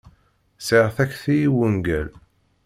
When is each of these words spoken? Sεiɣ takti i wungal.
Sεiɣ 0.65 0.87
takti 0.95 1.35
i 1.47 1.49
wungal. 1.55 2.09